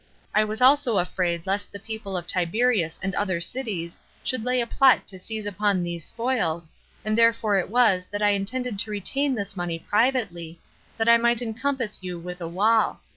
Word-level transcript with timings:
I 0.33 0.43
was 0.43 0.61
also 0.61 0.97
afraid 0.97 1.45
lest 1.45 1.71
the 1.71 1.77
people 1.79 2.17
of 2.17 2.25
Tiberias 2.25 2.99
and 3.03 3.13
other 3.13 3.39
cities 3.39 3.99
should 4.23 4.43
lay 4.43 4.59
a 4.59 4.65
plot 4.65 5.07
to 5.09 5.19
seize 5.19 5.45
upon 5.45 5.83
these 5.83 6.05
spoils, 6.07 6.71
and 7.05 7.15
therefore 7.15 7.59
it 7.59 7.69
was 7.69 8.07
that 8.07 8.23
I 8.23 8.29
intended 8.29 8.79
to 8.79 8.89
retain 8.89 9.35
this 9.35 9.55
money 9.55 9.77
privately, 9.77 10.59
that 10.97 11.07
I 11.07 11.17
might 11.17 11.43
encompass 11.43 12.01
you 12.01 12.17
with 12.17 12.41
a 12.41 12.47
wall. 12.47 12.99